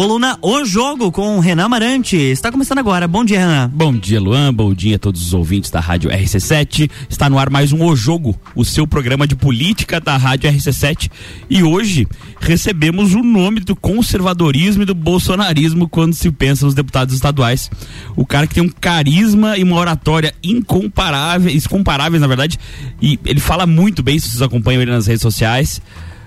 [0.00, 2.16] Coluna O Jogo com Renan Marante.
[2.16, 3.06] Está começando agora.
[3.06, 3.68] Bom dia, Renan.
[3.68, 4.50] Bom dia, Luan.
[4.50, 6.90] Bom dia a todos os ouvintes da Rádio RC7.
[7.06, 11.10] Está no ar mais um O Jogo, o seu programa de política da Rádio RC7.
[11.50, 12.08] E hoje
[12.40, 17.70] recebemos o nome do conservadorismo e do bolsonarismo quando se pensa nos deputados estaduais.
[18.16, 22.58] O cara que tem um carisma e uma oratória incomparáveis, incomparáveis, na verdade.
[23.02, 25.78] E ele fala muito bem, se vocês acompanham ele nas redes sociais.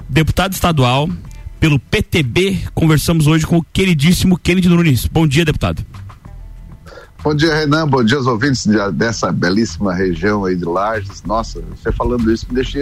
[0.07, 1.09] Deputado estadual,
[1.63, 2.59] pelo PTB.
[2.73, 5.05] Conversamos hoje com o queridíssimo Kennedy Nunes.
[5.05, 5.81] Bom dia, deputado.
[7.23, 7.87] Bom dia, Renan.
[7.87, 11.23] Bom dia aos ouvintes de, dessa belíssima região aí de Lages.
[11.23, 12.79] Nossa, você falando isso me deixa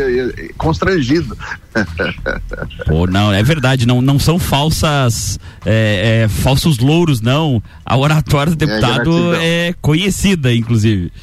[0.58, 1.38] constrangido.
[2.88, 7.62] Pô, não, é verdade, não, não são falsas, é, é, falsos louros, não.
[7.86, 11.14] A oratória do é deputado é, é conhecida, inclusive.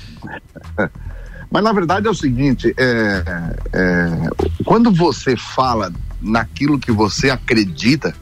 [1.51, 3.25] Mas na verdade é o seguinte, é,
[3.73, 4.31] é,
[4.65, 5.91] quando você fala
[6.21, 8.15] naquilo que você acredita,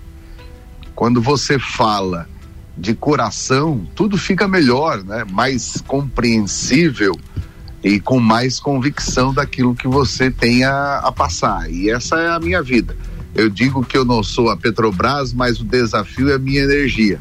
[0.95, 2.29] quando você fala
[2.77, 5.25] de coração, tudo fica melhor, né?
[5.31, 7.19] Mais compreensível
[7.83, 11.71] e com mais convicção daquilo que você tem a, a passar.
[11.71, 12.97] E essa é a minha vida.
[13.35, 17.21] Eu digo que eu não sou a Petrobras, mas o desafio é a minha energia.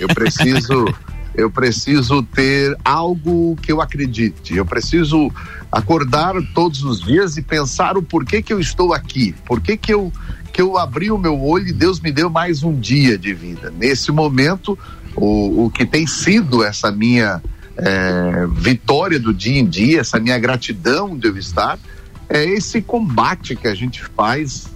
[0.00, 0.86] Eu preciso
[1.36, 4.56] eu preciso ter algo que eu acredite.
[4.56, 5.30] Eu preciso
[5.70, 10.10] acordar todos os dias e pensar o porquê que eu estou aqui, porquê que eu
[10.52, 13.70] que eu abri o meu olho e Deus me deu mais um dia de vida.
[13.70, 14.78] Nesse momento,
[15.14, 17.42] o, o que tem sido essa minha
[17.76, 21.78] é, vitória do dia em dia, essa minha gratidão de eu estar,
[22.26, 24.66] é esse combate que a gente faz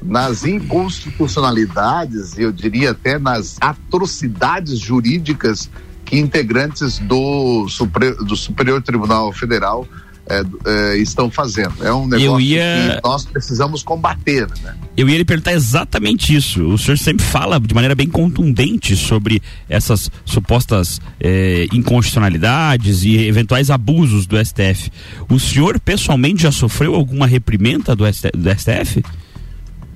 [0.00, 5.68] nas inconstitucionalidades, eu diria até nas atrocidades jurídicas
[6.06, 9.86] que integrantes do, Supre do Superior Tribunal Federal
[10.28, 11.84] é, é, estão fazendo.
[11.84, 13.00] É um negócio ia...
[13.00, 14.48] que nós precisamos combater.
[14.62, 14.74] Né?
[14.96, 16.64] Eu ia lhe perguntar exatamente isso.
[16.64, 23.70] O senhor sempre fala de maneira bem contundente sobre essas supostas é, inconstitucionalidades e eventuais
[23.70, 24.90] abusos do STF.
[25.28, 29.04] O senhor pessoalmente já sofreu alguma reprimenda do, do STF?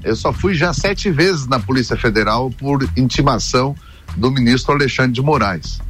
[0.02, 3.74] Eu só fui já sete vezes na Polícia Federal por intimação
[4.16, 5.80] do ministro Alexandre de Moraes.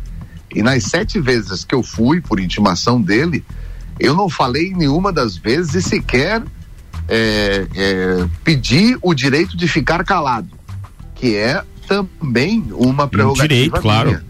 [0.55, 3.45] E nas sete vezes que eu fui, por intimação dele,
[3.99, 6.43] eu não falei nenhuma das vezes e sequer
[7.09, 10.49] é, é, pedi o direito de ficar calado,
[11.15, 13.45] que é também uma prerrogativa.
[13.45, 14.21] Um direito, claro.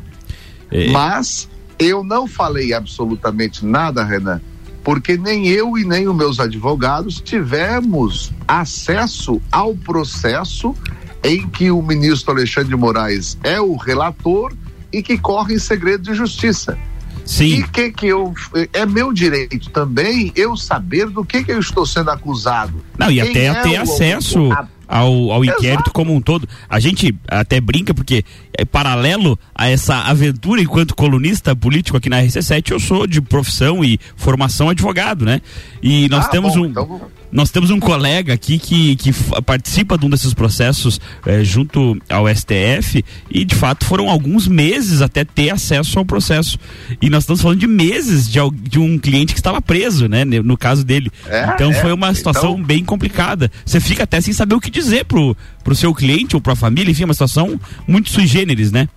[0.71, 0.91] É.
[0.91, 1.49] Mas
[1.79, 4.41] eu não falei absolutamente nada, Renan,
[4.83, 10.75] porque nem eu e nem os meus advogados tivemos acesso ao processo
[11.23, 14.53] em que o ministro Alexandre de Moraes é o relator
[14.93, 16.79] e que corre em segredo de justiça.
[17.25, 17.61] Sim.
[17.61, 18.35] E que que eu
[18.73, 22.83] é meu direito também eu saber do que que eu estou sendo acusado.
[22.99, 24.49] Não, e até é ter acesso
[24.89, 26.49] ao, ao inquérito como um todo.
[26.69, 32.21] A gente até brinca porque é paralelo a essa aventura enquanto colunista político aqui na
[32.21, 35.41] RC7, eu sou de profissão e formação advogado, né?
[35.81, 37.01] E nós ah, temos bom, um então
[37.33, 39.13] nós temos um colega aqui que, que
[39.45, 45.01] participa de um desses processos é, junto ao STF e de fato foram alguns meses
[45.01, 46.59] até ter acesso ao processo.
[47.01, 50.25] E nós estamos falando de meses de, de um cliente que estava preso, né?
[50.25, 51.11] No caso dele.
[51.27, 52.65] É, então é, foi uma situação então...
[52.65, 53.51] bem complicada.
[53.65, 56.91] Você fica até sem saber o que dizer pro, pro seu cliente ou pra família,
[56.91, 58.89] enfim, é uma situação muito sui generis, né?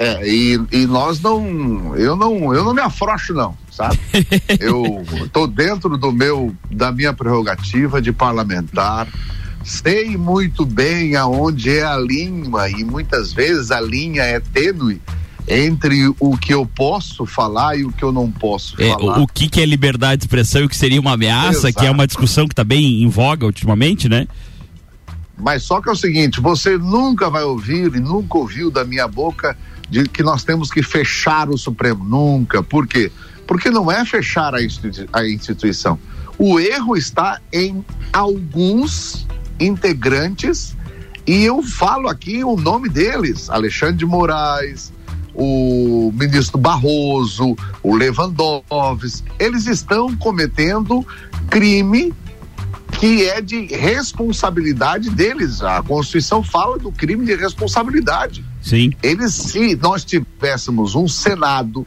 [0.00, 3.98] É, e, e nós não, eu não, eu não me afrouxo não, sabe?
[4.60, 9.08] eu tô dentro do meu, da minha prerrogativa de parlamentar,
[9.64, 15.00] sei muito bem aonde é a linha e muitas vezes a linha é tênue
[15.48, 19.18] entre o que eu posso falar e o que eu não posso é, falar.
[19.18, 21.74] O, o que, que é liberdade de expressão e o que seria uma ameaça, Exato.
[21.80, 24.28] que é uma discussão que está bem em voga ultimamente, né?
[25.40, 29.08] Mas só que é o seguinte, você nunca vai ouvir e nunca ouviu da minha
[29.08, 29.56] boca
[29.88, 32.04] de que nós temos que fechar o Supremo.
[32.04, 32.62] Nunca.
[32.62, 33.10] Por quê?
[33.46, 35.98] Porque não é fechar a, institui a instituição.
[36.38, 39.26] O erro está em alguns
[39.58, 40.76] integrantes,
[41.26, 44.92] e eu falo aqui o nome deles: Alexandre de Moraes,
[45.34, 49.24] o ministro Barroso, o Lewandowski.
[49.38, 51.06] Eles estão cometendo
[51.48, 52.14] crime
[53.00, 55.62] que é de responsabilidade deles.
[55.62, 58.44] A Constituição fala do crime de responsabilidade.
[58.60, 58.92] Sim.
[59.02, 61.86] Eles, se nós tivéssemos um Senado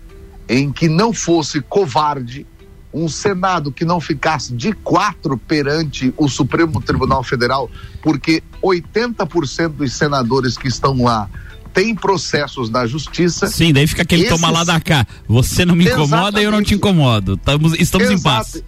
[0.49, 2.47] em que não fosse covarde,
[2.91, 7.69] um Senado que não ficasse de quatro perante o Supremo Tribunal Federal,
[8.01, 11.29] porque 80% dos senadores que estão lá
[11.71, 13.47] têm processos na justiça.
[13.47, 14.33] Sim, daí fica aquele esses...
[14.33, 15.05] toma lá da cá.
[15.27, 16.43] Você não me incomoda, Exatamente.
[16.43, 17.33] eu não te incomodo.
[17.33, 18.63] Estamos, estamos em paz.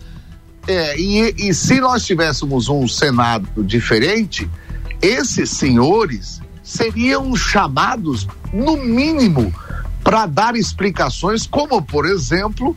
[0.67, 4.50] É, e, e se nós tivéssemos um Senado diferente,
[5.01, 9.53] esses senhores seriam chamados, no mínimo,
[10.03, 12.75] para dar explicações, como, por exemplo,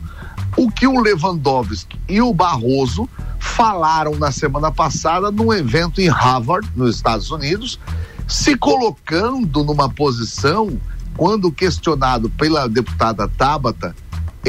[0.55, 3.09] o que o Lewandowski e o Barroso
[3.39, 7.79] falaram na semana passada num evento em Harvard, nos Estados Unidos,
[8.27, 10.79] se colocando numa posição,
[11.17, 13.95] quando questionado pela deputada Tabata,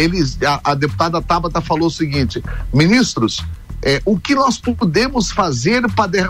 [0.01, 2.43] eles, a, a deputada Tabata falou o seguinte:
[2.73, 3.45] ministros,
[3.83, 5.83] é, o que nós podemos fazer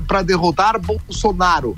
[0.07, 1.75] para derrotar Bolsonaro?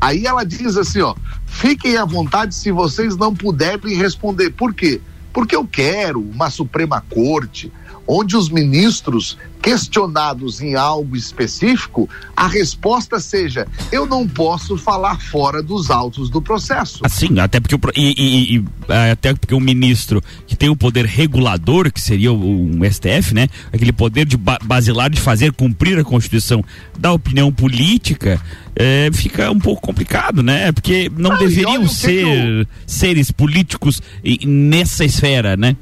[0.00, 1.14] Aí ela diz assim, ó,
[1.46, 4.50] fiquem à vontade se vocês não puderem responder.
[4.50, 5.00] Por quê?
[5.32, 7.72] Porque eu quero uma Suprema Corte
[8.06, 15.62] onde os ministros questionados em algo específico, a resposta seja: eu não posso falar fora
[15.62, 17.00] dos autos do processo.
[17.04, 18.64] Assim, até porque o, e, e, e,
[19.12, 23.48] até porque o ministro que tem o poder regulador, que seria o, o STF, né?
[23.72, 26.64] Aquele poder de basilar de fazer cumprir a Constituição
[26.98, 28.40] da opinião política,
[28.74, 30.72] é, fica um pouco complicado, né?
[30.72, 32.66] Porque não ah, deveriam ser eu...
[32.84, 34.02] seres políticos
[34.44, 35.76] nessa esfera, né?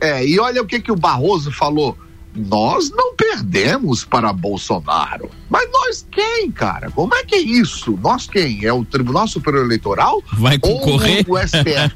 [0.00, 1.96] É, e olha o que que o Barroso falou.
[2.34, 5.28] Nós não perdemos para Bolsonaro.
[5.48, 6.90] Mas nós quem, cara?
[6.90, 7.98] Como é que é isso?
[8.00, 8.64] Nós quem?
[8.64, 10.22] É o Tribunal Superior Eleitoral?
[10.34, 11.24] Vai concorrer?
[11.28, 11.92] Ou o STF?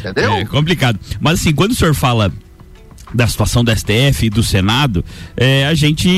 [0.00, 0.32] Entendeu?
[0.32, 0.98] É complicado.
[1.20, 2.32] Mas assim, quando o senhor fala
[3.12, 5.04] da situação do STF e do Senado,
[5.36, 6.08] é, a gente,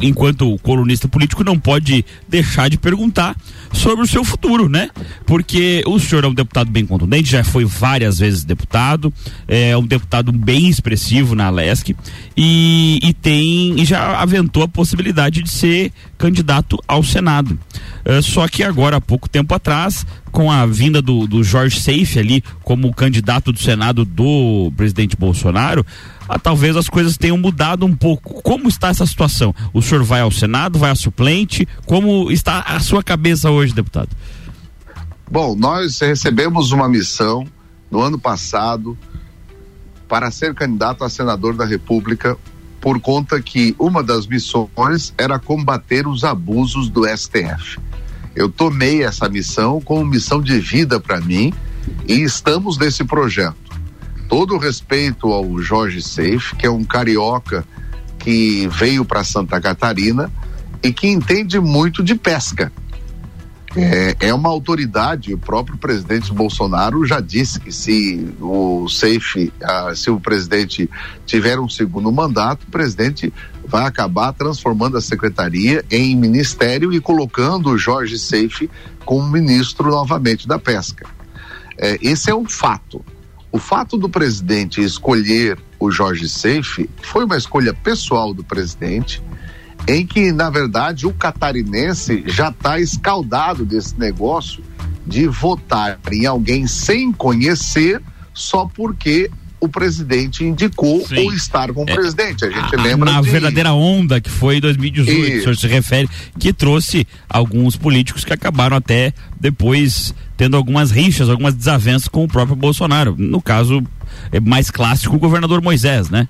[0.00, 3.36] enquanto colunista político, não pode deixar de perguntar
[3.72, 4.90] sobre o seu futuro, né?
[5.26, 9.12] Porque o senhor é um deputado bem contundente, já foi várias vezes deputado,
[9.48, 11.94] é um deputado bem expressivo na Lesc
[12.36, 17.58] e, e tem e já aventou a possibilidade de ser candidato ao Senado.
[18.04, 22.18] É, só que agora, há pouco tempo atrás, com a vinda do, do Jorge Seife
[22.18, 25.86] ali como candidato do Senado do presidente Bolsonaro,
[26.28, 28.42] ah, talvez as coisas tenham mudado um pouco.
[28.42, 29.54] Como está essa situação?
[29.72, 31.68] O senhor vai ao Senado, vai a suplente?
[31.86, 34.10] Como está a sua cabeça hoje, deputado?
[35.30, 37.46] Bom, nós recebemos uma missão
[37.90, 38.96] no ano passado
[40.08, 42.36] para ser candidato a senador da República
[42.80, 47.78] por conta que uma das missões era combater os abusos do STF.
[48.36, 51.52] Eu tomei essa missão como missão de vida para mim
[52.06, 53.63] e estamos nesse projeto.
[54.28, 57.64] Todo o respeito ao Jorge Seif, que é um carioca
[58.18, 60.30] que veio para Santa Catarina
[60.82, 62.72] e que entende muito de pesca.
[63.76, 69.92] É, é, uma autoridade, o próprio presidente Bolsonaro já disse que se o Seif, ah,
[69.96, 70.88] se o presidente
[71.26, 73.32] tiver um segundo mandato, o presidente
[73.66, 78.70] vai acabar transformando a secretaria em ministério e colocando o Jorge Seife
[79.04, 81.06] como ministro novamente da pesca.
[81.76, 83.04] É, esse é um fato.
[83.54, 89.22] O fato do presidente escolher o Jorge Seife foi uma escolha pessoal do presidente,
[89.86, 94.60] em que, na verdade, o catarinense já está escaldado desse negócio
[95.06, 98.02] de votar em alguém sem conhecer
[98.32, 99.30] só porque
[99.60, 101.18] o presidente indicou Sim.
[101.18, 102.44] ou estar com o é, presidente.
[102.44, 103.12] A gente a, lembra.
[103.12, 103.30] Na de...
[103.30, 105.38] verdadeira onda que foi 2018, Isso.
[105.38, 106.08] o senhor se refere,
[106.40, 112.28] que trouxe alguns políticos que acabaram até depois tendo algumas rixas, algumas desavenças com o
[112.28, 113.14] próprio Bolsonaro.
[113.18, 113.82] No caso,
[114.32, 116.28] é mais clássico o governador Moisés, né?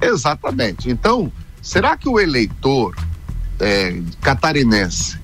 [0.00, 0.90] Exatamente.
[0.90, 2.94] Então, será que o eleitor
[3.60, 5.20] é, catarinense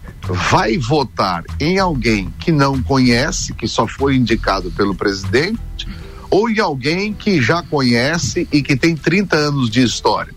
[0.50, 5.88] vai votar em alguém que não conhece, que só foi indicado pelo presidente,
[6.30, 10.34] ou em alguém que já conhece e que tem 30 anos de história.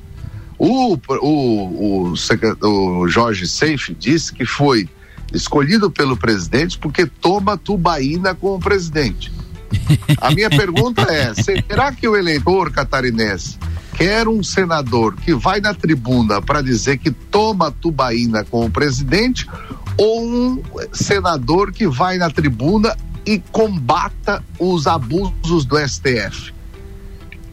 [0.58, 2.13] O, o, o,
[2.68, 4.88] o Jorge Seife disse que foi
[5.34, 9.32] escolhido pelo presidente porque toma tubaína com o presidente.
[10.20, 13.58] A minha pergunta é: será que o eleitor catarinense
[13.96, 19.48] quer um senador que vai na tribuna para dizer que toma tubaína com o presidente
[19.98, 22.96] ou um senador que vai na tribuna
[23.26, 26.54] e combata os abusos do STF.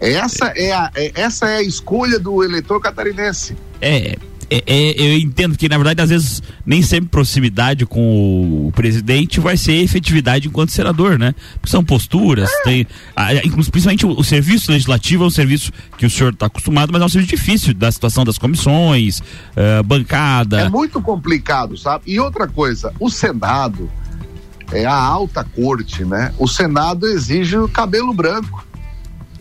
[0.00, 3.56] Essa é a, é, essa é a escolha do eleitor catarinense.
[3.80, 4.16] É,
[4.50, 9.40] é, é, eu entendo que, na verdade, às vezes, nem sempre proximidade com o presidente
[9.40, 11.34] vai ser efetividade enquanto senador, né?
[11.54, 12.62] Porque são posturas, é.
[12.62, 12.86] tem.
[13.70, 17.04] principalmente o, o, serviço legislativo é um serviço que o senhor está acostumado, mas é
[17.04, 20.60] um serviço difícil da situação das comissões, uh, bancada.
[20.60, 22.04] É muito complicado, sabe?
[22.06, 23.90] E outra coisa, o Senado
[24.72, 26.32] é a alta corte, né?
[26.38, 28.66] O Senado exige o cabelo branco.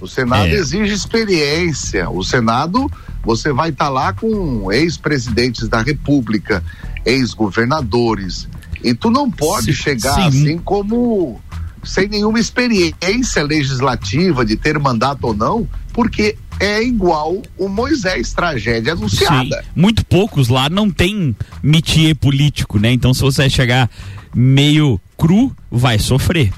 [0.01, 0.54] O Senado é.
[0.54, 2.10] exige experiência.
[2.10, 2.92] O Senado,
[3.24, 6.63] você vai estar tá lá com ex-presidentes da República,
[7.06, 8.48] ex-governadores.
[8.84, 10.27] E tu não pode sim, chegar sim.
[10.27, 11.42] assim como
[11.84, 18.94] sem nenhuma experiência legislativa de ter mandato ou não, porque é igual o Moisés, tragédia
[18.94, 19.62] anunciada.
[19.62, 19.70] Sim.
[19.75, 22.92] Muito poucos lá não tem métier político, né?
[22.92, 23.89] Então se você chegar
[24.34, 26.51] meio cru, vai sofrer.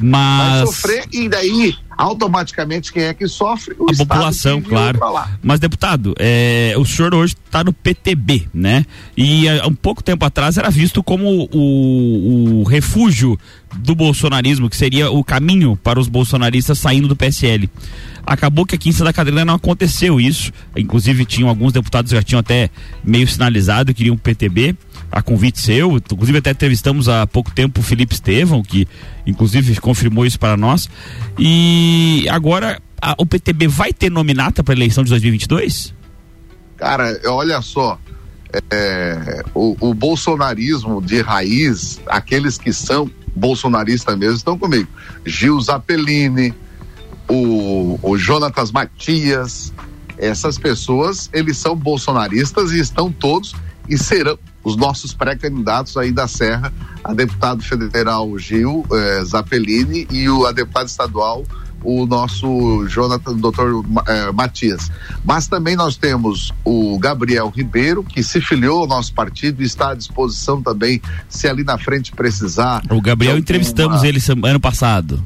[0.00, 0.58] Mas...
[0.58, 3.74] Vai sofrer e daí automaticamente quem é que sofre?
[3.78, 4.98] O a Estado população, claro.
[5.42, 8.84] Mas deputado, é, o senhor hoje está no PTB, né?
[9.16, 13.38] E há um pouco tempo atrás era visto como o, o refúgio
[13.76, 17.68] do bolsonarismo, que seria o caminho para os bolsonaristas saindo do PSL.
[18.24, 20.52] Acabou que aqui em Santa Catarina não aconteceu isso.
[20.76, 22.70] Inclusive, tinham alguns deputados que já tinham até
[23.04, 24.76] meio sinalizado que queriam o PTB
[25.10, 25.96] a convite seu.
[25.96, 28.86] Inclusive, até entrevistamos há pouco tempo o Felipe Estevão, que
[29.26, 30.88] inclusive confirmou isso para nós.
[31.38, 35.94] E agora a, o PTB vai ter nominata para a eleição de 2022?
[36.76, 37.98] Cara, olha só.
[38.70, 44.88] É, o, o, bolsonarismo de raiz, aqueles que são bolsonaristas mesmo, estão comigo.
[45.24, 46.54] Gil Zappellini,
[47.28, 49.72] o, o Jonatas Matias,
[50.16, 53.54] essas pessoas, eles são bolsonaristas e estão todos
[53.88, 56.72] e serão os nossos pré-candidatos aí da Serra,
[57.04, 61.44] a deputado federal Gil eh, Zappellini e o, a deputada estadual
[61.84, 64.90] o nosso Jonathan, doutor eh, Matias.
[65.24, 69.90] Mas também nós temos o Gabriel Ribeiro, que se filiou ao nosso partido e está
[69.90, 72.82] à disposição também, se ali na frente precisar.
[72.90, 75.24] O Gabriel, entrevistamos ele ano passado.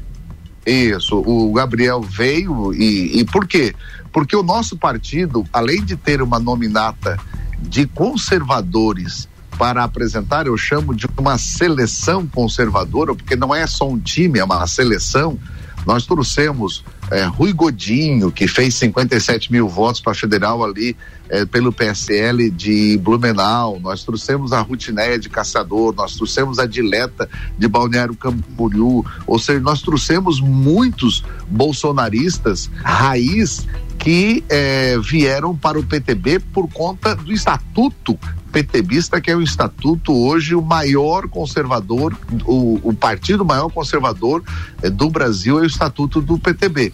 [0.66, 3.74] Isso, o Gabriel veio e, e por quê?
[4.12, 7.18] Porque o nosso partido, além de ter uma nominata
[7.58, 9.29] de conservadores
[9.60, 14.44] para apresentar, eu chamo de uma seleção conservadora, porque não é só um time, é
[14.44, 15.38] uma seleção.
[15.84, 20.96] Nós trouxemos é, Rui Godinho, que fez 57 mil votos para federal ali
[21.28, 23.78] é, pelo PSL de Blumenau.
[23.80, 29.04] Nós trouxemos a Rutineia de Caçador, nós trouxemos a Dileta de Balneário Camboriú.
[29.26, 33.66] Ou seja, nós trouxemos muitos bolsonaristas raiz
[33.98, 38.18] que é, vieram para o PTB por conta do estatuto
[38.50, 44.42] PTBista, que é o estatuto hoje o maior conservador, o, o partido maior conservador
[44.82, 46.92] é, do Brasil é o estatuto do PTB.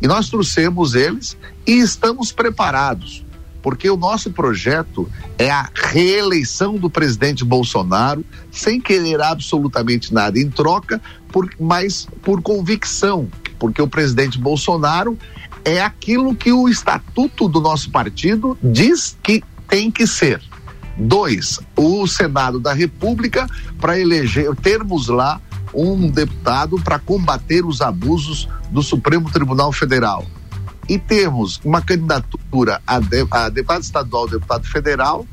[0.00, 1.36] E nós trouxemos eles
[1.66, 3.24] e estamos preparados,
[3.62, 10.50] porque o nosso projeto é a reeleição do presidente Bolsonaro, sem querer absolutamente nada em
[10.50, 11.00] troca,
[11.32, 15.18] por, mas por convicção, porque o presidente Bolsonaro
[15.64, 20.40] é aquilo que o estatuto do nosso partido diz que tem que ser.
[20.96, 23.46] Dois, o Senado da República
[23.78, 25.40] para eleger, termos lá
[25.76, 30.24] um deputado para combater os abusos do Supremo Tribunal Federal.
[30.88, 35.26] E temos uma candidatura a, de, a deputado estadual, deputado federal,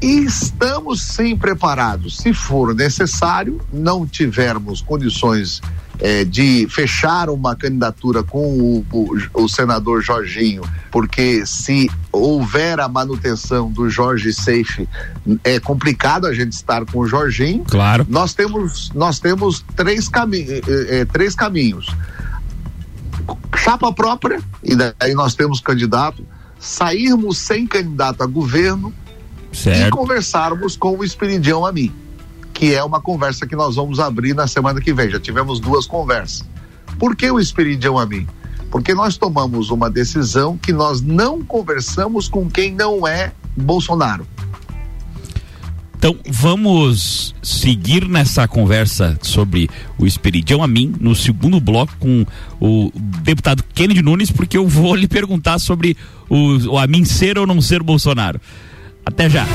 [0.00, 2.16] e estamos sim preparados.
[2.16, 5.60] Se for necessário, não tivermos condições
[6.02, 12.88] é, de fechar uma candidatura com o, o, o, senador Jorginho, porque se houver a
[12.88, 14.88] manutenção do Jorge Seife,
[15.44, 17.62] é complicado a gente estar com o Jorginho.
[17.68, 18.04] Claro.
[18.08, 21.86] Nós temos, nós temos três, cami é, é, três caminhos.
[23.56, 26.26] Chapa própria, e daí nós temos candidato,
[26.58, 28.92] sairmos sem candidato a governo
[29.52, 29.86] certo.
[29.86, 32.01] e conversarmos com o Espiridião a mim
[32.52, 35.10] que é uma conversa que nós vamos abrir na semana que vem.
[35.10, 36.44] Já tivemos duas conversas.
[36.98, 38.26] Por que o Espiridião a mim?
[38.70, 44.26] Porque nós tomamos uma decisão que nós não conversamos com quem não é Bolsonaro.
[46.02, 52.26] Então vamos seguir nessa conversa sobre o Esperidião a mim no segundo bloco com
[52.60, 52.90] o
[53.22, 55.96] deputado Kennedy Nunes, porque eu vou lhe perguntar sobre
[56.28, 58.40] o, o a mim ser ou não ser Bolsonaro.
[59.06, 59.46] Até já.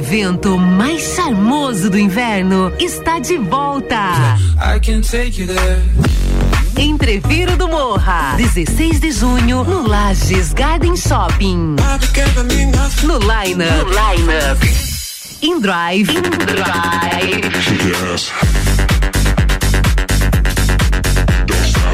[0.00, 4.38] Evento mais charmoso do inverno está de volta.
[6.74, 11.76] Entreviro do Morra, 16 de junho, no Lages Garden Shopping.
[13.02, 13.74] No Line Up.
[13.76, 14.66] No Line Up.
[15.42, 16.10] In Drive.
[16.10, 17.50] In Drive.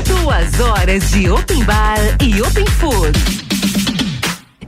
[0.04, 3.45] Duas horas de Open Bar e Open Food.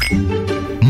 [0.00, 0.63] Noticias.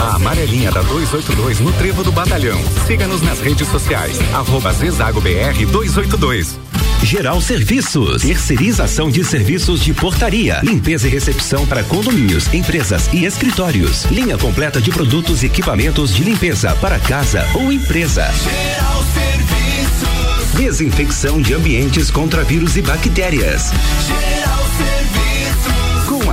[0.00, 2.60] A amarelinha da 282 no Trevo do Batalhão.
[2.86, 4.18] Siga-nos nas redes sociais.
[4.34, 6.58] Arroba Zezago BR 282.
[7.02, 14.04] Geral Serviços, terceirização de serviços de portaria, limpeza e recepção para condomínios, empresas e escritórios.
[14.04, 18.30] Linha completa de produtos e equipamentos de limpeza para casa ou empresa.
[18.32, 20.54] Geral Serviços.
[20.54, 23.72] Desinfecção de ambientes contra vírus e bactérias.
[24.06, 24.64] Geral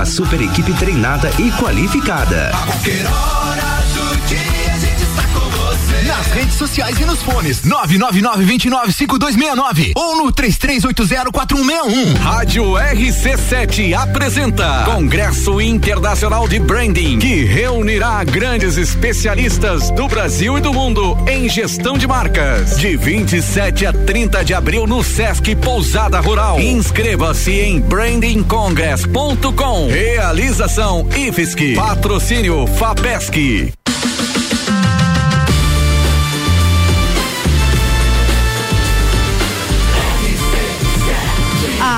[0.00, 2.50] Com a super equipe treinada e qualificada.
[2.54, 3.39] A
[6.32, 12.16] Redes sociais e nos fones 999-295269 ou no 33804161.
[12.20, 20.72] Rádio RC7 apresenta Congresso Internacional de Branding, que reunirá grandes especialistas do Brasil e do
[20.72, 22.78] mundo em gestão de marcas.
[22.78, 26.60] De 27 a 30 de abril no Sesc Pousada Rural.
[26.60, 29.88] Inscreva-se em brandingcongress.com.
[29.88, 31.74] Realização IFSC.
[31.74, 33.72] Patrocínio FAPESC.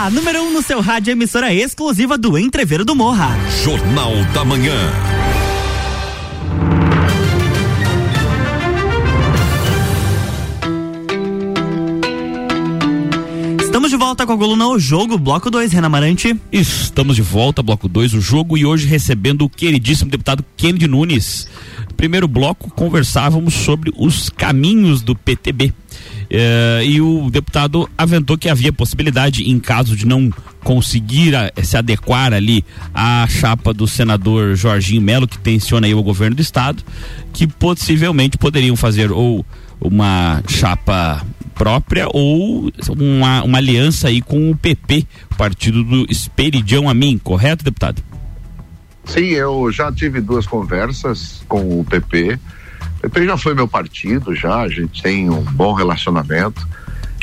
[0.03, 3.39] A número 1 um no seu rádio é emissora exclusiva do Entreveiro do Morra.
[3.63, 4.75] Jornal da Manhã.
[13.61, 16.37] Estamos de volta com a coluna O Jogo, bloco 2, Renan Marante.
[16.51, 21.47] Estamos de volta, bloco 2, o jogo, e hoje recebendo o queridíssimo deputado Kennedy Nunes.
[21.97, 25.73] Primeiro bloco, conversávamos sobre os caminhos do PTB.
[26.35, 30.31] Eh, e o deputado aventou que havia possibilidade, em caso de não
[30.65, 32.65] conseguir a, se adequar ali
[32.95, 36.83] à chapa do senador Jorginho Melo, que tensiona aí o governo do estado,
[37.35, 39.45] que possivelmente poderiam fazer ou
[39.79, 41.23] uma chapa
[41.55, 48.03] própria ou uma, uma aliança aí com o PP, partido do Esperidião Amin, correto, deputado?
[49.05, 52.39] Sim, eu já tive duas conversas com o PP.
[53.03, 56.67] O PP já foi meu partido, já, a gente tem um bom relacionamento.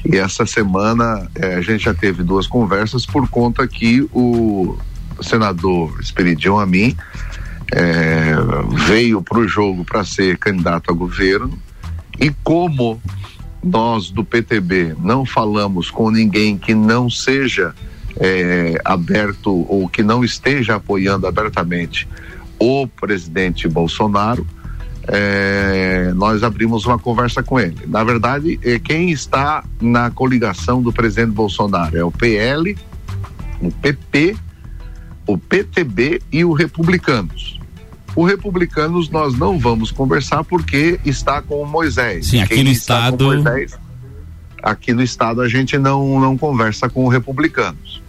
[0.05, 4.77] E essa semana eh, a gente já teve duas conversas por conta que o
[5.21, 6.95] senador Esperidião Amin
[7.71, 8.35] eh,
[8.87, 11.57] veio para o jogo para ser candidato a governo.
[12.19, 13.01] E como
[13.63, 17.73] nós do PTB não falamos com ninguém que não seja
[18.17, 22.07] é, aberto ou que não esteja apoiando abertamente
[22.59, 24.45] o presidente Bolsonaro,
[25.11, 27.79] é, nós abrimos uma conversa com ele.
[27.87, 32.77] Na verdade, é, quem está na coligação do presidente Bolsonaro é o PL,
[33.59, 34.37] o PP,
[35.25, 37.59] o PTB e o Republicanos.
[38.15, 42.27] O Republicanos nós não vamos conversar porque está com o Moisés.
[42.27, 43.23] Sim, aqui Quem no está com estado.
[43.25, 43.79] Moisés,
[44.61, 48.01] aqui no estado a gente não, não conversa com o Republicanos.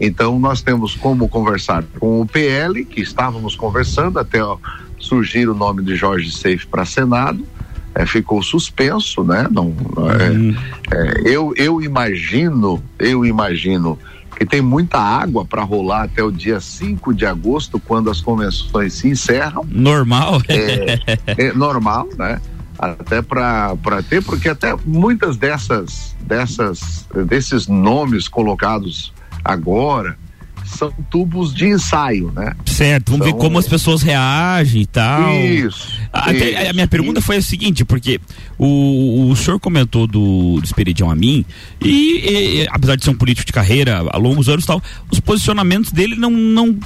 [0.00, 4.58] Então nós temos como conversar com o PL, que estávamos conversando até ó,
[5.06, 7.46] surgir o nome de Jorge Seif para Senado.
[7.94, 9.48] É, ficou suspenso, né?
[9.50, 9.74] Não,
[10.10, 13.98] é, é, eu, eu imagino, eu imagino
[14.36, 18.92] que tem muita água para rolar até o dia 5 de agosto, quando as convenções
[18.92, 19.64] se encerram.
[19.70, 20.42] Normal?
[20.46, 22.38] É, é normal, né?
[22.78, 29.10] Até para ter, porque até muitas dessas, dessas, desses nomes colocados
[29.42, 30.18] agora
[30.66, 32.52] são tubos de ensaio, né?
[32.64, 33.34] Certo, vamos são...
[33.34, 35.34] ver como as pessoas reagem e tal.
[35.34, 35.98] Isso.
[36.12, 37.26] Até, isso, a minha pergunta isso.
[37.26, 38.20] foi a seguinte, porque
[38.58, 41.44] o, o senhor comentou do, do Esperidião a mim,
[41.80, 45.20] e, e, apesar de ser um político de carreira há longos anos e tal, os
[45.20, 46.76] posicionamentos dele não, não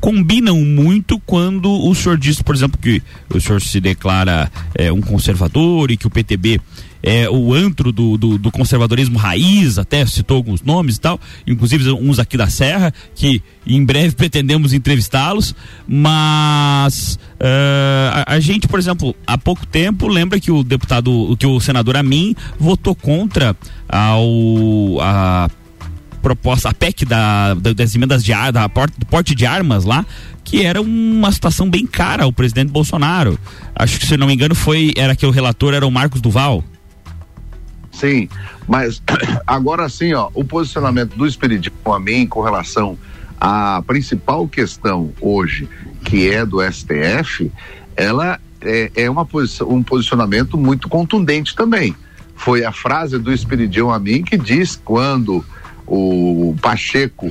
[0.00, 5.00] combinam muito quando o senhor diz, por exemplo, que o senhor se declara é, um
[5.00, 6.60] conservador e que o PTB
[7.02, 11.90] é o antro do, do, do, conservadorismo raiz, até citou alguns nomes e tal, inclusive
[11.92, 15.54] uns aqui da Serra, que em breve pretendemos entrevistá-los,
[15.86, 21.46] mas uh, a, a, gente, por exemplo, há pouco tempo lembra que o deputado, que
[21.46, 23.56] o senador Amin votou contra
[23.88, 25.48] ao a
[26.20, 29.84] proposta, a PEC da, da, das emendas de ar, da porte, do porte de armas
[29.84, 30.04] lá,
[30.44, 33.38] que era uma situação bem cara ao presidente Bolsonaro.
[33.74, 36.62] Acho que se não me engano foi era que o relator era o Marcos Duval.
[38.00, 38.30] Sim,
[38.66, 39.02] mas
[39.46, 42.96] agora sim, ó, o posicionamento do Espiridião a mim com relação
[43.38, 45.68] à principal questão hoje,
[46.02, 47.52] que é do STF,
[47.94, 51.94] ela é, é uma posição, um posicionamento muito contundente também.
[52.34, 55.44] Foi a frase do Espiridião a mim que diz quando
[55.86, 57.30] o Pacheco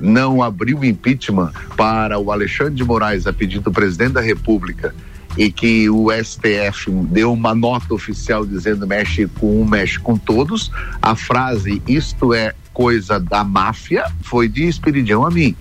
[0.00, 4.94] não abriu impeachment para o Alexandre de Moraes a pedido do presidente da República
[5.36, 10.70] e que o STF deu uma nota oficial dizendo mexe com um, mexe com todos,
[11.00, 15.54] a frase isto é coisa da máfia foi de Espiridião a mim.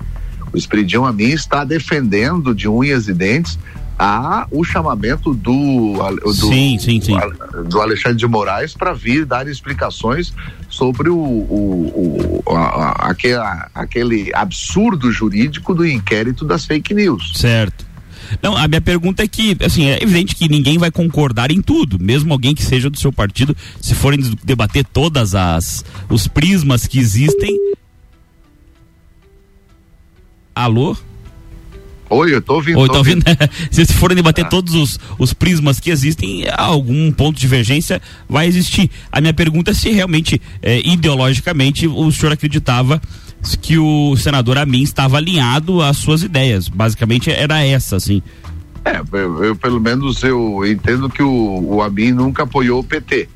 [0.53, 3.57] O Espiridião a mim está defendendo de unhas e dentes
[3.97, 7.17] a o chamamento do do, sim, sim, sim.
[7.69, 10.33] do Alexandre de Moraes para vir dar explicações
[10.69, 13.41] sobre o, o, o a, a, aquele,
[13.73, 17.31] aquele absurdo jurídico do inquérito das fake news.
[17.35, 17.84] Certo.
[18.41, 21.99] Não, a minha pergunta é que, assim, é evidente que ninguém vai concordar em tudo,
[21.99, 26.99] mesmo alguém que seja do seu partido, se forem debater todas as os prismas que
[26.99, 27.57] existem.
[30.53, 30.95] Alô?
[32.09, 32.79] Oi, eu tô ouvindo.
[32.79, 33.23] Oi, tô tô ouvindo.
[33.71, 34.49] se forem debater ah.
[34.49, 38.89] todos os, os prismas que existem, algum ponto de divergência vai existir.
[39.11, 43.01] A minha pergunta é se realmente, é, ideologicamente, o senhor acreditava
[43.53, 46.67] que o senador Amin estava alinhado às suas ideias.
[46.67, 48.23] Basicamente era essa, assim.
[48.85, 53.27] É, eu, eu pelo menos eu entendo que o, o Amin nunca apoiou o PT.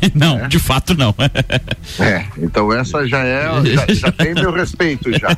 [0.14, 0.48] Não, é.
[0.48, 1.14] de fato não.
[1.98, 5.36] é, então essa já é, já, já tem meu respeito já.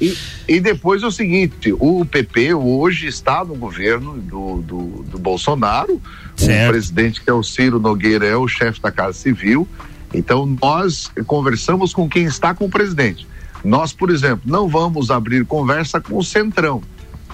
[0.00, 0.16] E,
[0.48, 6.00] e, depois é o seguinte, o PP hoje está no governo do, do, do Bolsonaro,
[6.36, 6.68] certo.
[6.68, 9.68] o presidente que é o Ciro Nogueira é o chefe da Casa Civil,
[10.12, 13.26] então nós conversamos com quem está com o presidente.
[13.64, 16.82] Nós, por exemplo, não vamos abrir conversa com o Centrão,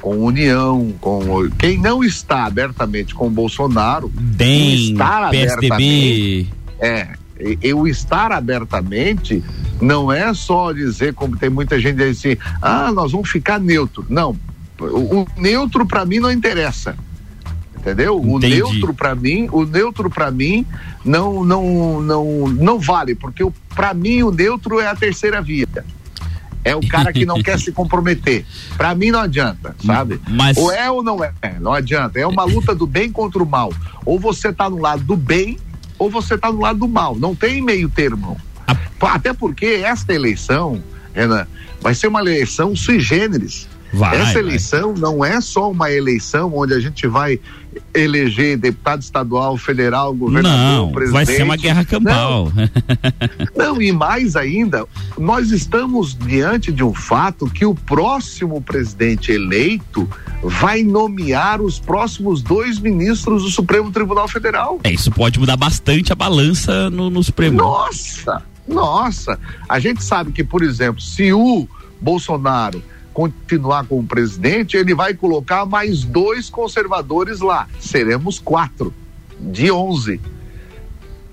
[0.00, 6.46] com União, com quem não está abertamente com o Bolsonaro, DEM, estar PSDB.
[6.80, 7.08] É,
[7.62, 9.42] eu estar abertamente
[9.80, 14.04] não é só dizer como tem muita gente assim, ah, nós vamos ficar neutro.
[14.08, 14.36] Não,
[14.80, 16.96] o, o neutro para mim não interessa.
[17.76, 18.18] Entendeu?
[18.18, 18.60] Entendi.
[18.62, 20.66] O neutro para mim, o neutro para mim
[21.04, 25.66] não não não não vale, porque para mim o neutro é a terceira via.
[26.64, 28.44] É o cara que não quer se comprometer.
[28.76, 30.20] Para mim não adianta, sabe?
[30.28, 30.56] Mas...
[30.56, 31.32] Ou é ou não é.
[31.60, 32.18] Não adianta.
[32.18, 33.72] É uma luta do bem contra o mal.
[34.04, 35.58] Ou você tá no lado do bem,
[35.98, 37.16] ou você tá no lado do mal.
[37.16, 38.36] Não tem meio termo.
[39.00, 40.82] Até porque esta eleição,
[41.14, 41.46] Renan,
[41.80, 43.68] vai ser uma eleição sui generis.
[43.92, 44.42] Vai, Essa vai.
[44.42, 47.40] eleição não é só uma eleição onde a gente vai
[47.94, 51.26] eleger deputado estadual, federal, governador, não, presidente.
[51.26, 52.52] Vai ser uma guerra campal.
[52.54, 53.74] Não.
[53.74, 54.86] não, e mais ainda,
[55.16, 60.08] nós estamos diante de um fato que o próximo presidente eleito
[60.42, 64.80] vai nomear os próximos dois ministros do Supremo Tribunal Federal.
[64.84, 67.56] É, isso pode mudar bastante a balança no, no Supremo.
[67.56, 69.38] Nossa, nossa.
[69.68, 71.66] A gente sabe que, por exemplo, se o
[72.00, 72.82] Bolsonaro
[73.18, 77.66] continuar como presidente, ele vai colocar mais dois conservadores lá.
[77.80, 78.94] Seremos quatro,
[79.40, 80.20] de onze.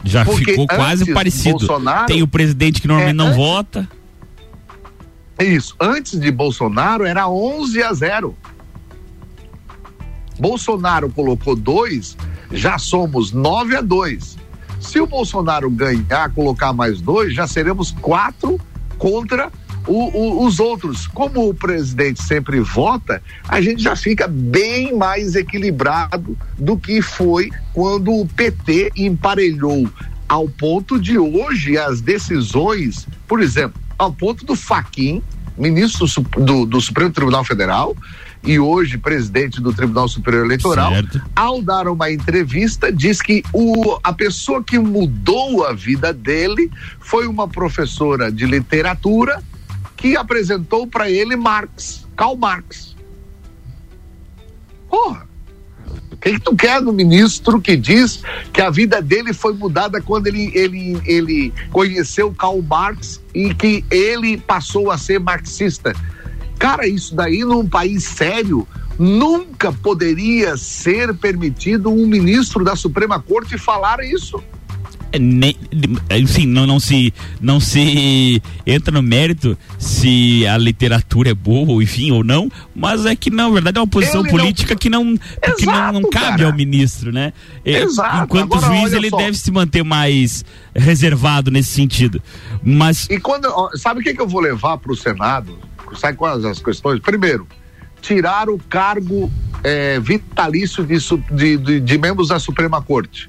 [0.03, 1.59] Já Porque ficou quase parecido.
[1.59, 3.89] Bolsonaro, Tem o presidente que normalmente é, não antes, vota.
[5.39, 5.75] Isso.
[5.79, 8.35] Antes de Bolsonaro era 11 a 0.
[10.39, 12.17] Bolsonaro colocou dois,
[12.51, 14.37] já somos 9 a 2.
[14.79, 18.59] Se o Bolsonaro ganhar, colocar mais dois, já seremos quatro
[18.97, 19.51] contra
[19.87, 25.35] o, o, os outros, como o presidente sempre vota, a gente já fica bem mais
[25.35, 29.89] equilibrado do que foi quando o PT emparelhou
[30.27, 35.21] ao ponto de hoje as decisões, por exemplo, ao ponto do Faquim,
[35.57, 36.05] ministro
[36.37, 37.95] do, do Supremo Tribunal Federal,
[38.43, 41.21] e hoje presidente do Tribunal Superior Eleitoral, certo.
[41.35, 46.69] ao dar uma entrevista, diz que o, a pessoa que mudou a vida dele
[46.99, 49.41] foi uma professora de literatura
[49.95, 52.95] que apresentou para ele Marx, Karl Marx.
[54.89, 55.27] Porra,
[56.11, 58.21] o que, que tu quer do ministro que diz
[58.53, 63.83] que a vida dele foi mudada quando ele, ele, ele conheceu Karl Marx e que
[63.91, 65.93] ele passou a ser marxista?
[66.57, 73.57] Cara, isso daí num país sério nunca poderia ser permitido um ministro da Suprema Corte
[73.57, 74.41] falar isso.
[75.19, 75.55] Nem,
[76.11, 81.81] enfim, não, não se não se entra no mérito se a literatura é boa, ou
[81.81, 84.79] enfim, ou não, mas é que na verdade é uma posição ele política não...
[84.79, 86.45] que não Exato, que não, não cabe cara.
[86.47, 87.33] ao ministro, né?
[87.63, 88.25] É, Exato.
[88.25, 89.17] Enquanto Agora, juiz ele só.
[89.17, 92.21] deve se manter mais reservado nesse sentido.
[92.63, 93.47] Mas e quando
[93.77, 95.57] sabe o que, que eu vou levar para o Senado?
[95.95, 96.99] Sabe quais as questões?
[96.99, 97.47] Primeiro,
[98.01, 99.31] tirar o cargo
[99.63, 100.97] é, vitalício de,
[101.31, 103.27] de, de, de membros da Suprema Corte.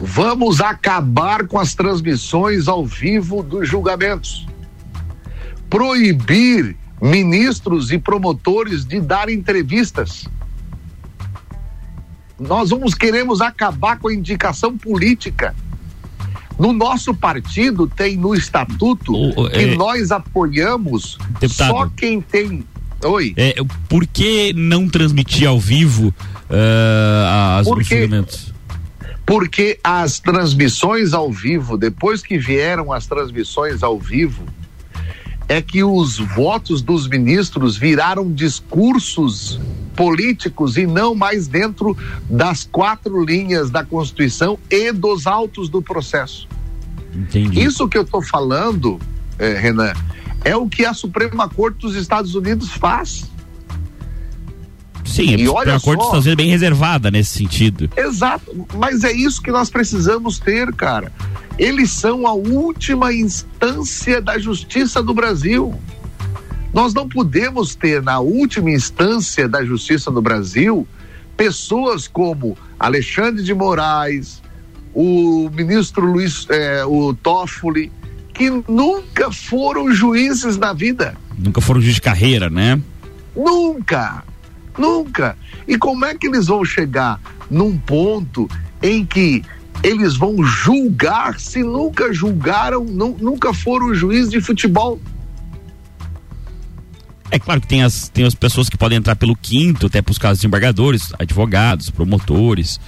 [0.00, 4.46] Vamos acabar com as transmissões ao vivo dos julgamentos.
[5.70, 10.28] Proibir ministros e promotores de dar entrevistas.
[12.38, 15.54] Nós vamos queremos acabar com a indicação política.
[16.58, 19.76] No nosso partido tem no estatuto o, que é...
[19.76, 21.70] nós apoiamos Deputado.
[21.70, 22.64] só quem tem
[23.04, 23.34] Oi.
[23.36, 23.54] É,
[23.88, 28.55] por que não transmitir ao vivo uh, as, os julgamentos?
[29.26, 34.44] Porque as transmissões ao vivo, depois que vieram as transmissões ao vivo,
[35.48, 39.60] é que os votos dos ministros viraram discursos
[39.96, 41.96] políticos e não mais dentro
[42.30, 46.46] das quatro linhas da Constituição e dos autos do processo.
[47.14, 47.64] Entendi.
[47.64, 49.00] Isso que eu estou falando,
[49.38, 49.92] eh, Renan,
[50.44, 53.24] é o que a Suprema Corte dos Estados Unidos faz.
[55.06, 57.88] Sim, e a Suprema Corte está sendo bem reservada nesse sentido.
[57.96, 61.12] Exato, mas é isso que nós precisamos ter, cara.
[61.58, 65.74] Eles são a última instância da justiça do Brasil.
[66.74, 70.86] Nós não podemos ter na última instância da justiça no Brasil
[71.36, 74.42] pessoas como Alexandre de Moraes,
[74.94, 77.92] o ministro Luiz, eh, o Toffoli,
[78.32, 81.16] que nunca foram juízes na vida.
[81.38, 82.80] Nunca foram juízes de carreira, né?
[83.34, 84.24] Nunca,
[84.78, 85.36] nunca.
[85.66, 88.48] E como é que eles vão chegar num ponto
[88.82, 89.42] em que
[89.82, 95.00] eles vão julgar se nunca julgaram, não, nunca foram juízes de futebol?
[97.30, 100.12] É claro que tem as, tem as pessoas que podem entrar pelo quinto, até para
[100.12, 102.80] os casos desembargadores, advogados, promotores.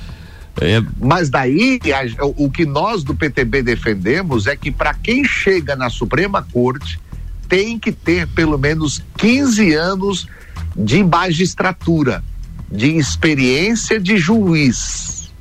[0.61, 0.81] É...
[0.98, 5.90] Mas daí, a, o que nós do PTB defendemos é que para quem chega na
[5.90, 7.01] Suprema Corte,
[7.48, 10.29] tem que ter pelo menos 15 anos
[10.78, 12.22] de magistratura,
[12.70, 15.32] de experiência de juiz.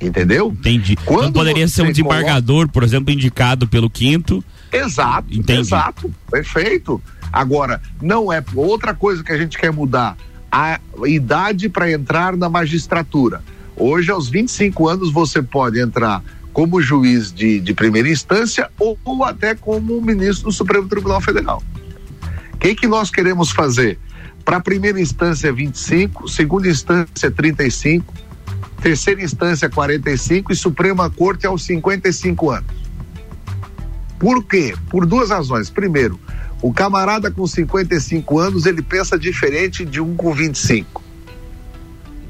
[0.00, 0.52] Entendeu?
[0.52, 0.96] Entendi.
[1.04, 2.72] Quando Não poderia ser um desembargador, coloca...
[2.72, 4.44] por exemplo, indicado pelo quinto.
[4.72, 5.60] Exato, Entendi.
[5.60, 7.02] exato, perfeito.
[7.32, 10.16] Agora, não é outra coisa que a gente quer mudar
[10.50, 13.42] a idade para entrar na magistratura.
[13.76, 19.24] Hoje, aos 25 anos, você pode entrar como juiz de, de primeira instância ou, ou,
[19.24, 21.60] até como ministro do Supremo Tribunal Federal.
[22.52, 23.98] O que, que nós queremos fazer?
[24.44, 28.12] Para primeira instância 25, segunda instância 35,
[28.82, 32.84] terceira instância 45 e Suprema Corte aos 55 anos.
[34.18, 34.74] Por quê?
[34.90, 35.70] Por duas razões.
[35.70, 36.20] Primeiro,
[36.60, 41.02] o camarada com 55 anos ele pensa diferente de um com 25.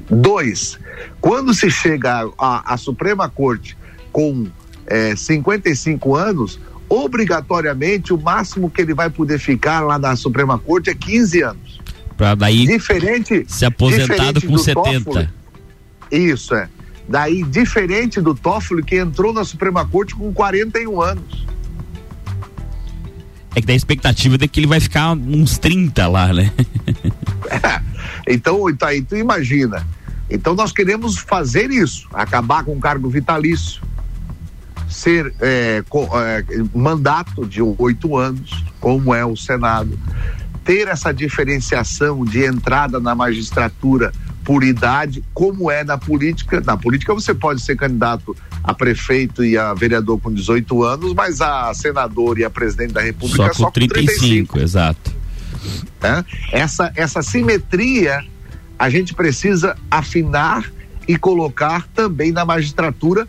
[0.09, 0.77] Dois,
[1.19, 3.77] quando se chega à Suprema Corte
[4.11, 4.47] com
[4.87, 10.89] é, 55 anos, obrigatoriamente o máximo que ele vai poder ficar lá na Suprema Corte
[10.89, 11.81] é 15 anos.
[12.17, 15.03] Para daí diferente, se aposentado com 70.
[15.03, 15.29] Toffoli,
[16.11, 16.69] isso é.
[17.07, 21.45] Daí diferente do Toffoli que entrou na Suprema Corte com 41 anos.
[23.55, 26.51] É que da expectativa de que ele vai ficar uns 30 lá, né?
[27.49, 27.81] é,
[28.33, 29.85] então, aí, tu imagina
[30.29, 33.81] então nós queremos fazer isso, acabar com o cargo vitalício,
[34.89, 39.97] ser é, é, mandato de oito anos, como é o Senado,
[40.65, 44.11] ter essa diferenciação de entrada na magistratura
[44.43, 46.61] por idade, como é na política.
[46.61, 51.39] Na política você pode ser candidato a prefeito e a vereador com 18 anos, mas
[51.39, 54.59] a senador e a presidente da República só com, só com 35, 35.
[54.59, 55.15] Exato.
[56.01, 56.23] É?
[56.51, 58.23] Essa, essa simetria
[58.77, 60.69] a gente precisa afinar
[61.07, 63.27] e colocar também na magistratura,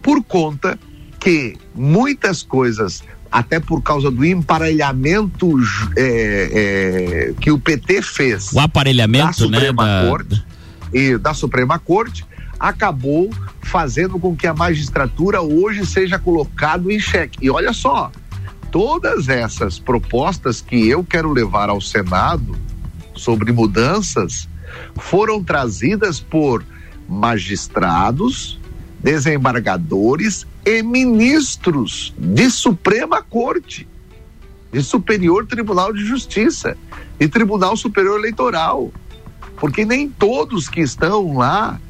[0.00, 0.78] por conta
[1.18, 5.56] que muitas coisas, até por causa do emparelhamento
[5.96, 8.52] é, é, que o PT fez.
[8.52, 10.98] O aparelhamento, da Suprema né, Corte da...
[10.98, 12.26] e da Suprema Corte
[12.58, 13.30] acabou
[13.62, 17.38] fazendo com que a magistratura hoje seja colocado em xeque.
[17.40, 18.10] E olha só,
[18.70, 22.56] todas essas propostas que eu quero levar ao Senado
[23.14, 24.48] sobre mudanças
[24.96, 26.64] foram trazidas por
[27.08, 28.58] magistrados,
[29.02, 33.88] desembargadores e ministros de Suprema Corte,
[34.72, 36.76] de Superior Tribunal de Justiça
[37.18, 38.92] e Tribunal Superior Eleitoral.
[39.56, 41.80] Porque nem todos que estão lá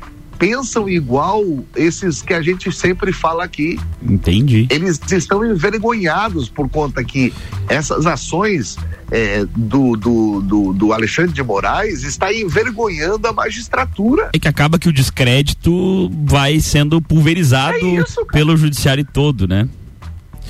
[0.41, 1.45] pensam igual
[1.77, 3.79] esses que a gente sempre fala aqui.
[4.03, 4.67] Entendi.
[4.71, 7.31] Eles estão envergonhados por conta que
[7.69, 8.79] essas ações
[9.11, 14.31] é, do, do, do, do, Alexandre de Moraes está envergonhando a magistratura.
[14.33, 19.69] É que acaba que o descrédito vai sendo pulverizado é isso, pelo judiciário todo, né?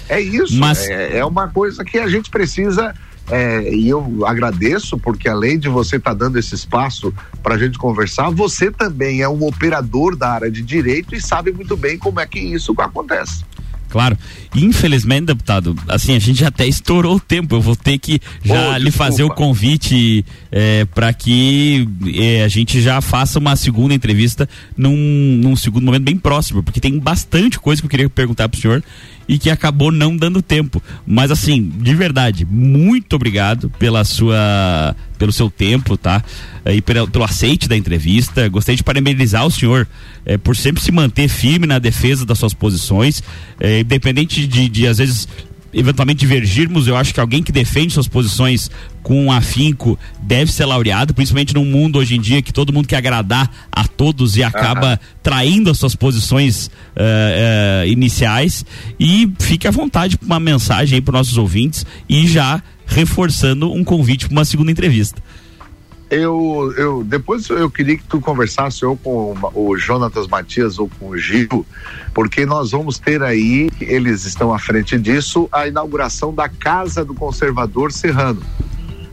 [0.09, 0.57] É isso.
[0.57, 0.89] Mas...
[0.89, 2.95] É, é uma coisa que a gente precisa
[3.31, 7.13] é, e eu agradeço porque além de você estar tá dando esse espaço
[7.43, 11.53] para a gente conversar, você também é um operador da área de direito e sabe
[11.53, 13.45] muito bem como é que isso acontece.
[13.89, 14.17] Claro.
[14.55, 17.55] Infelizmente, deputado, assim, a gente até estourou o tempo.
[17.55, 22.49] Eu vou ter que já oh, lhe fazer o convite é, para que é, a
[22.49, 27.59] gente já faça uma segunda entrevista num, num segundo momento bem próximo, porque tem bastante
[27.59, 28.83] coisa que eu queria perguntar para o senhor
[29.31, 30.83] e que acabou não dando tempo.
[31.07, 36.25] Mas assim, de verdade, muito obrigado pela sua pelo seu tempo, tá?
[36.65, 38.49] Eh, e pelo, pelo aceite da entrevista.
[38.49, 39.87] Gostei de parabenizar o senhor
[40.25, 43.23] é, por sempre se manter firme na defesa das suas posições,
[43.61, 45.29] é, independente de, de, às vezes,
[45.73, 48.71] eventualmente divergirmos, eu acho que alguém que defende suas posições
[49.03, 52.97] com afinco deve ser laureado, principalmente num mundo hoje em dia que todo mundo quer
[52.97, 54.99] agradar a todos e acaba uhum.
[55.23, 58.65] traindo as suas posições uh, uh, iniciais.
[58.99, 63.85] E fique à vontade para uma mensagem aí para nossos ouvintes e já reforçando um
[63.85, 65.23] convite para uma segunda entrevista
[66.11, 71.11] eu, eu depois eu queria que tu conversasse ou com o Jonatas Matias ou com
[71.11, 71.65] o Gil,
[72.13, 77.15] porque nós vamos ter aí, eles estão à frente disso, a inauguração da Casa do
[77.15, 78.43] Conservador Serrano.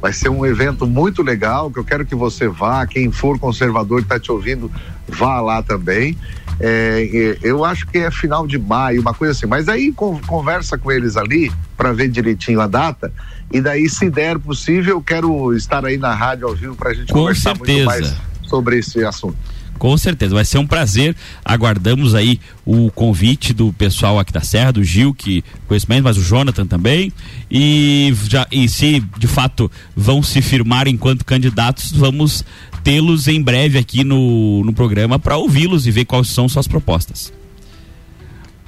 [0.02, 4.00] Vai ser um evento muito legal, que eu quero que você vá, quem for conservador
[4.00, 4.72] que está te ouvindo,
[5.08, 6.18] vá lá também.
[6.60, 9.48] É, eu acho que é final de maio, uma coisa assim.
[9.48, 13.13] Mas aí conversa com eles ali para ver direitinho a data.
[13.54, 16.94] E daí, se der possível, eu quero estar aí na rádio ao vivo para a
[16.94, 17.86] gente com conversar certeza.
[17.86, 18.16] muito mais
[18.50, 19.38] sobre esse assunto.
[19.78, 21.16] Com certeza, vai ser um prazer.
[21.46, 26.24] Aguardamos aí o convite do pessoal aqui da Serra, do Gil, que conhecimento, mas o
[26.24, 27.13] Jonathan também.
[27.50, 32.44] E, já, e se de fato vão se firmar enquanto candidatos, vamos
[32.84, 37.32] tê-los em breve aqui no, no programa para ouvi-los e ver quais são suas propostas.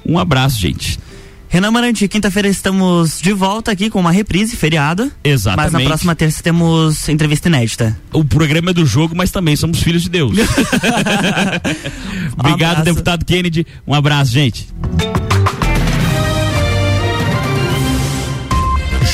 [0.06, 0.98] Um abraço, gente.
[1.52, 5.10] Renan Marante, quinta-feira estamos de volta aqui com uma reprise, feriado.
[5.24, 5.72] Exatamente.
[5.72, 7.98] Mas na próxima terça temos entrevista inédita.
[8.12, 10.38] O programa é do jogo, mas também somos filhos de Deus.
[12.38, 13.66] Obrigado, um deputado Kennedy.
[13.84, 14.68] Um abraço, gente.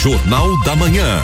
[0.02, 1.22] Jornal da Manhã.